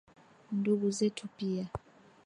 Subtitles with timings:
[0.57, 1.65] Ndugu zetu pia.